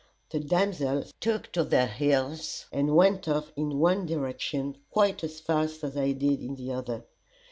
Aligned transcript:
The 0.31 0.39
damsels 0.39 1.13
took 1.19 1.51
to 1.51 1.63
their 1.63 1.85
heels, 1.85 2.65
and 2.71 2.95
went 2.95 3.27
off 3.27 3.51
in 3.55 3.77
one 3.77 4.07
direction 4.07 4.77
quite 4.89 5.23
as 5.23 5.39
fast 5.39 5.83
as 5.83 5.95
I 5.95 6.13
did 6.13 6.41
in 6.41 6.55
the 6.55 6.71
other. 6.73 7.05